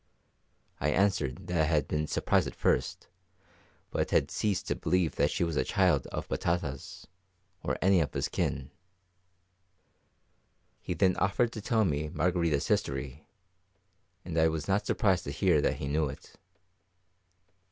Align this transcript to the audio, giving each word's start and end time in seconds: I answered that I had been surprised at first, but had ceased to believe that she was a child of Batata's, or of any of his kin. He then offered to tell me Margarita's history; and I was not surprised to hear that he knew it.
I 0.79 0.89
answered 0.89 1.45
that 1.45 1.61
I 1.61 1.65
had 1.65 1.87
been 1.87 2.07
surprised 2.07 2.47
at 2.47 2.55
first, 2.55 3.07
but 3.91 4.09
had 4.09 4.31
ceased 4.31 4.67
to 4.67 4.75
believe 4.75 5.15
that 5.17 5.29
she 5.29 5.43
was 5.43 5.55
a 5.55 5.63
child 5.63 6.07
of 6.07 6.27
Batata's, 6.27 7.05
or 7.61 7.73
of 7.73 7.77
any 7.83 7.99
of 8.01 8.11
his 8.15 8.27
kin. 8.27 8.71
He 10.81 10.95
then 10.95 11.15
offered 11.17 11.51
to 11.51 11.61
tell 11.61 11.85
me 11.85 12.09
Margarita's 12.09 12.67
history; 12.67 13.27
and 14.25 14.35
I 14.39 14.47
was 14.47 14.67
not 14.67 14.87
surprised 14.87 15.23
to 15.25 15.31
hear 15.31 15.61
that 15.61 15.75
he 15.77 15.87
knew 15.87 16.09
it. 16.09 16.33